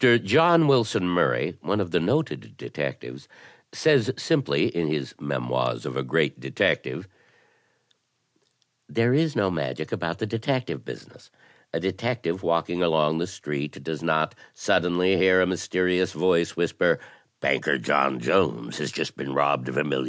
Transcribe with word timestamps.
John 0.01 0.65
Wilson 0.65 1.07
Murray, 1.07 1.59
one 1.61 1.79
of 1.79 1.91
the 1.91 1.99
noted 1.99 2.57
detectives, 2.57 3.27
says 3.71 4.09
simply 4.17 4.69
in 4.75 4.87
his 4.87 5.13
"Memoirs 5.19 5.85
of 5.85 5.95
a 5.95 6.01
Great 6.01 6.39
Detective": 6.39 7.07
"There 8.89 9.13
is 9.13 9.35
no 9.35 9.51
magic 9.51 9.91
about 9.91 10.17
the 10.17 10.25
detective 10.25 10.83
business. 10.83 11.29
A 11.71 11.79
detective 11.79 12.41
walking 12.41 12.81
along 12.81 13.19
the 13.19 13.27
street 13.27 13.83
does 13.83 14.01
not 14.01 14.33
suddenly 14.55 15.17
hear 15.17 15.39
a 15.39 15.45
mysterious 15.45 16.13
voice 16.13 16.55
whisper 16.55 16.97
* 17.19 17.39
Banker 17.39 17.77
John 17.77 18.19
Jones 18.19 18.79
has 18.79 18.91
just 18.91 19.15
been 19.15 19.35
robbed 19.35 19.69
of 19.69 19.75
$1,000,000.' 19.75 19.99